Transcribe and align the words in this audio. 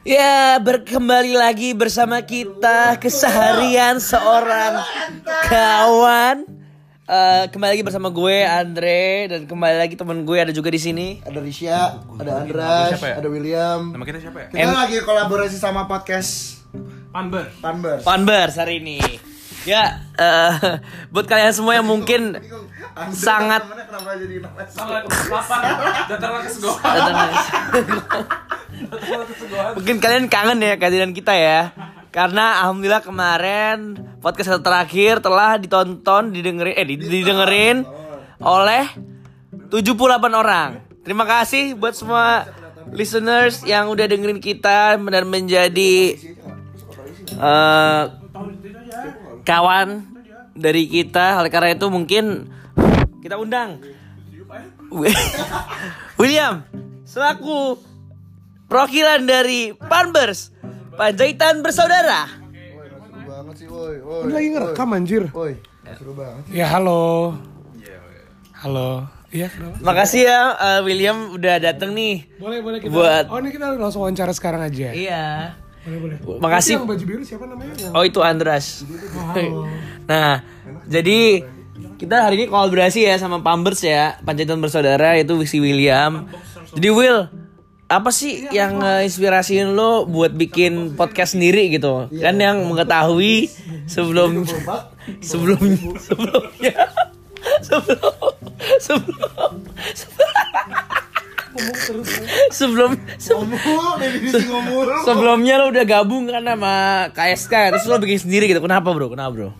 Ya, 0.00 0.56
berkembali 0.64 1.36
lagi 1.36 1.76
bersama 1.76 2.24
kita 2.24 2.96
keseharian 2.96 4.00
seorang 4.00 4.80
kawan. 5.44 6.48
Eh, 7.04 7.44
kembali 7.52 7.70
lagi 7.76 7.84
bersama 7.84 8.08
gue 8.08 8.40
Andre 8.40 9.28
dan 9.28 9.40
kembali 9.44 9.76
lagi 9.76 10.00
teman 10.00 10.24
gue 10.24 10.40
ada 10.40 10.56
juga 10.56 10.72
di 10.72 10.80
sini. 10.80 11.20
Ada 11.20 11.44
Risha, 11.44 12.00
ada 12.16 12.30
Andras, 12.40 12.96
ya? 12.96 13.20
ada 13.20 13.28
William. 13.28 13.92
Nama 13.92 14.04
kita 14.08 14.18
siapa 14.24 14.38
ya? 14.40 14.48
Kita 14.48 14.62
Em- 14.64 14.72
lagi 14.72 14.96
kolaborasi 15.04 15.60
sama 15.60 15.84
podcast 15.84 16.64
Panber. 17.12 17.52
Panbers. 17.60 18.00
Funbers 18.00 18.56
hari 18.56 18.80
ini. 18.80 19.04
Ya, 19.68 20.00
eh, 20.16 20.80
buat 21.12 21.28
kalian 21.28 21.52
semua 21.52 21.76
yang 21.76 21.84
mungkin 21.84 22.40
Andre 22.96 23.12
sangat 23.12 23.68
kenapa 23.68 24.16
jadi 24.16 24.48
nama 24.48 24.64
Salah 24.64 25.04
lapar. 25.04 25.60
Datanglah 26.08 26.40
ke. 26.40 26.56
Mungkin 29.76 29.96
kalian 30.00 30.26
kangen 30.26 30.58
ya 30.60 30.74
kehadiran 30.76 31.12
kita 31.12 31.34
ya. 31.36 31.60
Karena 32.10 32.66
alhamdulillah 32.66 33.06
kemarin 33.06 33.94
podcast 34.18 34.58
terakhir 34.60 35.22
telah 35.22 35.56
ditonton, 35.56 36.34
didengerin 36.34 36.74
eh 36.74 36.86
di- 36.86 36.98
didengerin 36.98 37.86
oleh 38.42 38.84
78 39.70 40.34
orang. 40.34 40.82
Terima 41.06 41.22
kasih 41.22 41.78
buat 41.78 41.94
semua 41.94 42.50
listeners 42.90 43.62
yang 43.62 43.86
udah 43.86 44.10
dengerin 44.10 44.42
kita 44.42 44.98
dan 44.98 45.24
menjadi 45.30 46.18
eh, 47.38 48.02
kawan 49.46 49.88
dari 50.58 50.90
kita. 50.90 51.38
Oleh 51.38 51.50
karena 51.52 51.78
itu 51.78 51.86
mungkin 51.86 52.50
kita 53.22 53.38
undang 53.38 53.78
William 56.18 56.66
selaku 57.06 57.78
perwakilan 58.70 59.26
dari 59.26 59.74
Panbers 59.74 60.54
Panjaitan 60.94 61.58
Bersaudara. 61.66 62.30
Seru 62.30 63.26
banget 63.26 63.54
sih, 63.58 63.66
woi. 63.66 63.98
woi. 63.98 64.22
Ini 64.28 64.32
lagi 64.32 64.48
ngerekam 64.54 64.88
anjir. 64.94 65.22
Woi, 65.34 65.58
seru 65.96 66.12
banget. 66.14 66.42
Ya 66.54 66.70
halo. 66.70 67.34
Halo. 68.60 69.08
Iya 69.30 69.46
kenapa? 69.46 69.74
Makasih 69.80 70.22
ya 70.26 70.40
eh, 70.52 70.80
William 70.84 71.32
udah 71.32 71.56
dateng 71.58 71.94
nih. 71.96 72.28
Boleh 72.36 72.58
boleh 72.60 72.78
kita. 72.82 72.92
Buat- 72.92 73.26
Oh 73.30 73.38
ini 73.38 73.50
kita 73.50 73.72
langsung 73.74 74.02
wawancara 74.04 74.30
sekarang 74.30 74.60
aja. 74.60 74.90
Iya. 74.92 75.54
Boleh 75.86 75.98
boleh. 76.20 76.38
Makasih. 76.38 76.76
Yang 76.76 76.86
baju 76.92 77.04
biru 77.08 77.22
siapa 77.24 77.44
namanya? 77.48 77.72
Yang... 77.78 77.92
Oh 77.96 78.04
itu 78.04 78.20
Andras. 78.22 78.66
Nah, 80.10 80.42
jadi 80.90 81.46
kita 81.94 82.26
hari 82.26 82.42
ini 82.42 82.46
kolaborasi 82.50 83.06
ya 83.06 83.14
sama 83.14 83.46
Pambers 83.46 83.78
ya, 83.78 84.18
Panjaitan 84.26 84.58
Bersaudara 84.58 85.14
itu 85.14 85.38
si 85.46 85.62
William. 85.62 86.26
Jadi 86.74 86.88
Will, 86.90 87.30
apa 87.90 88.14
sih 88.14 88.46
yang 88.54 88.78
eh, 88.86 89.02
inspirasiin 89.02 89.74
lo 89.74 90.06
buat 90.06 90.30
bikin 90.30 90.94
podcast 90.94 91.34
sendiri 91.34 91.74
gitu? 91.74 92.06
Kan 92.22 92.38
yang 92.38 92.62
mengetahui 92.70 93.50
sebelum 93.90 94.46
sebelum 95.18 95.58
sebelumnya. 95.98 96.86
Sebelum 97.60 98.14
sebelum 102.54 102.90
sebelum 103.18 104.60
sebelumnya 105.02 105.54
lo 105.58 105.74
udah 105.74 105.84
gabung 105.84 106.30
kan 106.30 106.46
sama 106.46 106.74
KSK 107.10 107.74
terus 107.74 107.90
lo 107.90 107.98
bikin 107.98 108.22
sendiri 108.22 108.46
gitu. 108.46 108.62
Kenapa 108.62 108.94
bro? 108.94 109.10
Kenapa 109.10 109.30
bro? 109.34 109.50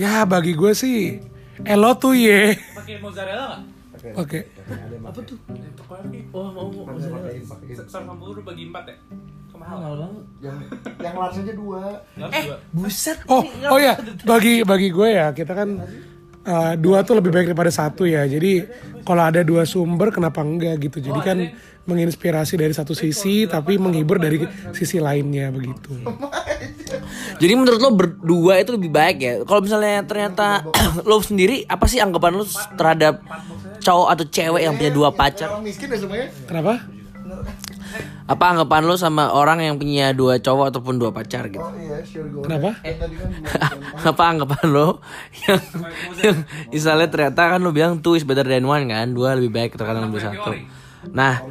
Ya 0.00 0.24
bagi 0.24 0.56
gue 0.56 0.72
sih 0.72 1.20
Elo 1.68 1.92
tuh 2.00 2.16
ye. 2.16 2.56
Pakai 2.72 2.96
mozzarella 3.04 3.60
Oke. 4.16 4.40
apa 5.04 5.18
tuh? 5.24 5.36
Oh 6.32 6.48
mau 6.48 6.68
Sama 7.88 8.16
buru 8.16 8.40
bagi 8.40 8.72
empat 8.72 8.84
ya? 8.88 8.96
Kemahal. 9.52 10.08
Yang 10.40 10.56
yang 11.00 11.14
large 11.20 11.38
aja 11.44 11.52
dua. 11.52 11.82
eh 12.32 12.44
buset. 12.72 13.18
Oh 13.28 13.44
oh 13.44 13.78
ya 13.78 14.00
bagi 14.24 14.64
bagi 14.64 14.88
gue 14.88 15.08
ya 15.10 15.36
kita 15.36 15.52
kan 15.52 15.68
uh, 16.48 16.72
dua 16.80 17.04
tuh 17.04 17.20
lebih 17.20 17.30
baik 17.34 17.52
daripada 17.52 17.72
satu 17.72 18.08
ya. 18.08 18.24
Jadi 18.24 18.64
kalau 19.04 19.22
ada 19.28 19.44
dua 19.44 19.68
sumber 19.68 20.08
kenapa 20.08 20.40
enggak 20.40 20.80
gitu. 20.80 21.04
Jadi 21.04 21.20
kan 21.20 21.38
menginspirasi 21.88 22.60
dari 22.60 22.70
satu 22.76 22.92
sisi 22.92 23.48
tapi 23.48 23.80
menghibur 23.80 24.20
dari 24.20 24.44
sisi 24.76 25.00
lainnya 25.00 25.48
begitu. 25.50 25.96
jadi 27.40 27.56
menurut 27.56 27.80
lo 27.80 27.90
berdua 27.96 28.60
itu 28.60 28.76
lebih 28.76 28.92
baik 28.92 29.16
ya? 29.20 29.34
Kalau 29.44 29.60
misalnya 29.64 30.04
ternyata 30.04 30.64
lo 31.08 31.18
sendiri 31.24 31.64
apa 31.66 31.88
sih 31.88 31.98
anggapan 31.98 32.36
lo 32.36 32.44
terhadap 32.76 33.24
cowok 33.80 34.08
atau 34.14 34.24
cewek 34.28 34.62
yang 34.64 34.74
punya 34.76 34.92
dua 34.92 35.08
pacar 35.10 35.48
Orang 35.50 35.64
miskin 35.64 35.88
ya 35.88 35.98
semuanya. 35.98 36.28
Kenapa? 36.46 36.74
apa 38.30 38.44
anggapan 38.46 38.86
lo 38.86 38.94
sama 38.94 39.34
orang 39.34 39.58
yang 39.66 39.74
punya 39.74 40.14
dua 40.14 40.38
cowok 40.38 40.70
ataupun 40.70 41.02
dua 41.02 41.10
pacar 41.10 41.50
gitu 41.50 41.58
Oh 41.58 41.74
iya, 41.74 41.98
sure. 42.06 42.30
Kenapa? 42.46 42.78
Tadi 42.78 43.14
kan 43.18 43.30
apa 44.14 44.22
anggapan 44.22 44.66
lo 44.70 44.88
yang, 45.46 45.60
yang 46.22 46.36
misalnya 46.74 47.10
ternyata 47.10 47.58
kan 47.58 47.58
lo 47.58 47.74
bilang 47.74 47.98
two 47.98 48.14
is 48.14 48.22
better 48.22 48.46
than 48.46 48.62
one 48.62 48.86
kan 48.86 49.10
dua 49.10 49.34
lebih 49.34 49.50
baik 49.50 49.74
terkadang 49.74 50.06
lebih 50.06 50.22
satu 50.22 50.54
nah 51.10 51.42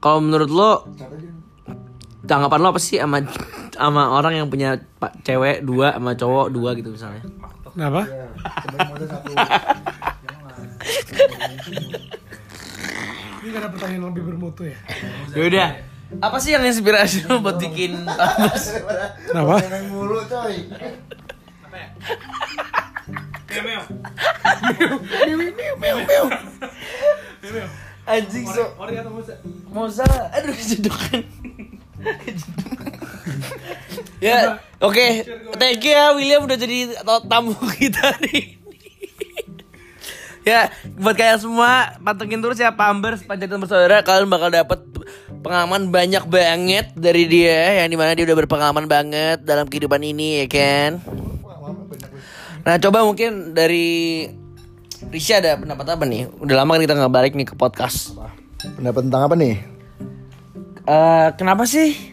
kalau 0.00 0.24
menurut 0.24 0.48
lo 0.48 0.88
tanggapan 2.24 2.58
lo 2.64 2.66
apa 2.72 2.80
sih 2.80 2.96
sama 2.96 3.20
sama 3.76 4.16
orang 4.16 4.40
yang 4.40 4.48
punya 4.48 4.80
cewek 5.24 5.60
dua 5.60 6.00
sama 6.00 6.16
cowok 6.16 6.46
dua 6.48 6.72
gitu 6.72 6.96
misalnya 6.96 7.20
Kenapa? 7.70 8.02
Ya, 8.10 8.26
sebagai 8.66 8.88
modal 8.90 9.06
satu. 9.06 9.30
Ini 13.40 13.46
gak 13.56 13.60
ada 13.64 13.68
pertanyaan 13.72 14.12
lebih 14.12 14.24
bermutu 14.28 14.68
ya? 14.68 14.76
Yaudah 15.32 15.90
apa 16.18 16.42
sih 16.42 16.50
yang 16.50 16.66
inspirasi 16.66 17.30
lo 17.30 17.38
buat 17.38 17.54
bikin 17.62 17.94
Tambers? 18.02 18.82
Kenapa? 19.30 19.62
Mulu 19.86 20.18
coy. 20.26 20.66
Meo 23.50 23.82
meo. 25.78 26.24
anjing 28.10 28.46
so 28.50 28.74
Ori 28.74 28.98
atau 28.98 29.12
moza? 29.14 29.34
Moza 29.70 30.06
aduh 30.34 30.50
kejedokan 30.50 31.22
ya 34.18 34.58
oke 34.82 35.06
thank 35.60 35.84
you 35.84 35.94
ya 35.94 36.10
William 36.18 36.42
udah 36.42 36.58
jadi 36.58 36.98
tamu 37.30 37.54
kita 37.78 38.18
nih 38.26 38.59
ya 40.50 40.62
buat 40.98 41.14
kalian 41.14 41.38
semua 41.38 41.94
pantengin 42.02 42.42
terus 42.42 42.58
ya 42.58 42.74
Pambers 42.74 43.22
Panjaitan 43.22 43.62
Bersaudara 43.62 44.02
kalian 44.02 44.26
bakal 44.26 44.50
dapat 44.50 44.82
pengalaman 45.40 45.88
banyak 45.88 46.26
banget 46.26 46.90
dari 46.92 47.24
dia 47.24 47.80
yang 47.80 47.88
di 47.88 47.96
mana 47.96 48.12
dia 48.12 48.26
udah 48.26 48.36
berpengalaman 48.36 48.84
banget 48.84 49.40
dalam 49.40 49.70
kehidupan 49.70 50.02
ini 50.02 50.42
ya 50.42 50.46
kan 50.50 50.90
nah 52.60 52.76
coba 52.76 53.06
mungkin 53.06 53.54
dari 53.54 54.28
Risha 55.08 55.40
ada 55.40 55.56
pendapat 55.56 55.96
apa 55.96 56.04
nih 56.04 56.28
udah 56.28 56.54
lama 56.60 56.76
kan 56.76 56.82
kita 56.84 56.94
nggak 56.98 57.14
balik 57.14 57.32
nih 57.32 57.46
ke 57.48 57.54
podcast 57.56 58.12
Pendapat 58.60 59.08
tentang 59.08 59.24
apa 59.24 59.34
nih? 59.40 59.56
Eh, 60.84 61.28
kenapa 61.40 61.64
sih 61.64 62.12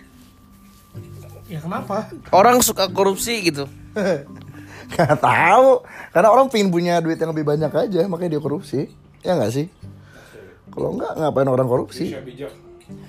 Ya 1.52 1.60
kenapa? 1.60 2.08
orang 2.32 2.64
suka 2.64 2.88
korupsi 2.88 3.44
gitu? 3.44 3.68
Gak 4.94 5.20
tahu. 5.20 5.84
Karena 6.16 6.30
orang 6.32 6.48
pengen 6.48 6.70
punya 6.72 7.00
duit 7.04 7.20
yang 7.20 7.32
lebih 7.36 7.44
banyak 7.44 7.72
aja, 7.72 8.02
makanya 8.08 8.38
dia 8.38 8.42
korupsi. 8.44 8.80
Ya 9.26 9.36
nggak 9.36 9.52
sih? 9.52 9.66
Kalau 10.72 10.94
enggak, 10.94 11.12
ngapain 11.18 11.50
orang 11.50 11.68
korupsi? 11.68 12.14
Bijak. 12.22 12.54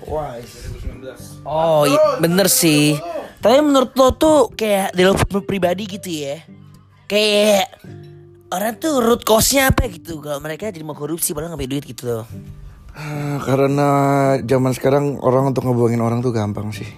Wah, 0.09 0.35
2019. 0.35 1.47
Oh, 1.47 1.87
iya, 1.87 2.19
bener 2.19 2.51
sih. 2.51 2.99
Tapi 3.39 3.63
menurut 3.63 3.95
lo 3.95 4.11
tuh 4.19 4.51
kayak 4.51 4.91
di 4.91 5.07
lo 5.07 5.15
pribadi 5.47 5.87
gitu 5.87 6.09
ya? 6.11 6.43
Kayak 7.07 7.79
orang 8.51 8.75
tuh 8.75 8.99
root 8.99 9.23
cause-nya 9.23 9.71
apa 9.71 9.87
gitu? 9.87 10.19
Kalau 10.19 10.43
mereka 10.43 10.67
jadi 10.67 10.83
mau 10.83 10.97
korupsi 10.97 11.31
padahal 11.31 11.55
nggak 11.55 11.61
punya 11.63 11.71
duit 11.71 11.85
gitu 11.87 12.03
loh. 12.09 12.25
Ah, 12.91 13.39
karena 13.47 13.87
zaman 14.43 14.71
sekarang 14.75 15.05
orang 15.23 15.55
untuk 15.55 15.63
ngebuangin 15.63 16.03
orang 16.03 16.19
tuh 16.19 16.35
gampang 16.35 16.75
sih. 16.75 16.89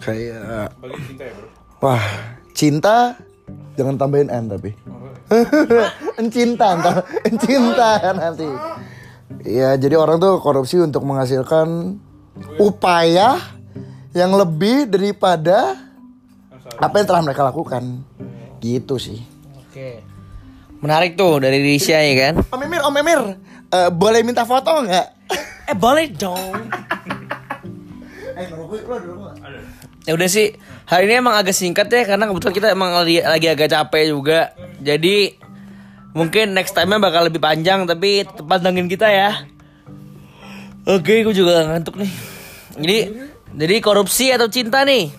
Kayak 0.00 0.72
Bagi 0.80 1.00
cinta 1.04 1.22
ya 1.28 1.32
bro. 1.36 1.48
wah, 1.80 2.04
cinta 2.52 2.96
jangan 3.78 3.94
tambahin 3.94 4.26
n 4.26 4.50
tapi. 4.50 4.74
Encinta, 6.20 6.74
entar 6.74 7.06
encinta 7.22 8.10
nanti. 8.10 8.48
Ya, 9.46 9.78
jadi 9.78 9.94
orang 9.94 10.18
tuh 10.18 10.42
korupsi 10.42 10.82
untuk 10.82 11.06
menghasilkan 11.06 11.94
upaya 12.58 13.38
yang 14.16 14.34
lebih 14.34 14.90
daripada 14.90 15.78
apa 16.80 16.94
yang 16.98 17.06
telah 17.06 17.22
mereka 17.22 17.46
lakukan. 17.46 18.02
Gitu 18.58 18.98
sih. 18.98 19.22
Oke. 19.62 20.02
Menarik 20.82 21.14
tuh 21.14 21.38
dari 21.38 21.62
Risha 21.62 22.02
ya 22.02 22.14
kan? 22.18 22.34
Om 22.50 22.62
Emir, 22.66 22.80
Om 22.82 22.96
Emir, 22.98 23.20
eh, 23.70 23.90
boleh 23.94 24.26
minta 24.26 24.42
foto 24.42 24.82
nggak? 24.82 25.06
Eh 25.70 25.76
boleh 25.76 26.10
dong. 26.10 26.56
Eh, 28.38 28.46
ngerokok, 28.46 28.78
lu 28.86 28.92
ada 28.94 29.06
ngerokok? 29.10 29.32
Ya 30.06 30.12
udah 30.14 30.28
sih, 30.30 30.54
hari 30.86 31.10
ini 31.10 31.14
emang 31.18 31.34
agak 31.34 31.52
singkat 31.52 31.90
ya 31.90 32.06
karena 32.06 32.30
kebetulan 32.30 32.54
kita 32.54 32.68
emang 32.70 32.94
lagi, 32.94 33.18
lagi 33.18 33.46
agak 33.50 33.68
capek 33.68 34.14
juga. 34.14 34.54
Jadi 34.78 35.34
mungkin 36.14 36.54
next 36.54 36.72
time-nya 36.72 37.02
bakal 37.02 37.26
lebih 37.26 37.42
panjang 37.42 37.82
tapi 37.84 38.22
tetap 38.22 38.46
pantengin 38.46 38.86
kita 38.86 39.10
ya. 39.10 39.42
Oke, 40.86 41.26
gue 41.26 41.34
juga 41.34 41.66
ngantuk 41.66 41.98
nih. 41.98 42.12
Jadi 42.78 42.98
Jadi 43.58 43.74
korupsi 43.82 44.30
atau 44.30 44.46
cinta 44.46 44.86
nih? 44.86 45.10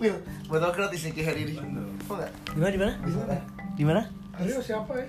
Pil, 0.00 0.18
botol 0.50 0.72
gratis 0.74 1.06
nih 1.06 1.22
hari 1.22 1.46
ini. 1.46 1.54
Nggak? 2.10 2.30
Di 2.50 2.58
mana 2.58 2.70
di 2.74 2.80
mana? 2.80 2.92
Di 3.78 3.84
mana? 3.86 4.02
Ayo 4.40 4.58
siapa 4.58 4.92
ya? 4.98 5.06